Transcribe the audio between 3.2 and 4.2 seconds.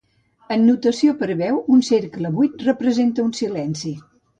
un silenci.